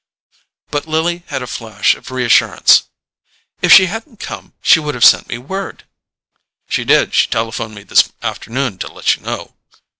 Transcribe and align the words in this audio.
But 0.71 0.87
Lily 0.87 1.21
had 1.27 1.43
a 1.43 1.45
flash 1.45 1.93
of 1.93 2.09
reassurance. 2.09 2.85
"If 3.61 3.71
she 3.71 3.85
hadn't 3.85 4.19
come 4.19 4.53
she 4.59 4.79
would 4.79 4.95
have 4.95 5.05
sent 5.05 5.29
me 5.29 5.37
word——" 5.37 5.83
"She 6.67 6.83
did; 6.83 7.13
she 7.13 7.27
telephoned 7.27 7.75
me 7.75 7.83
this 7.83 8.11
afternoon 8.23 8.79
to 8.79 8.91
let 8.91 9.15
you 9.15 9.21
know." 9.21 9.53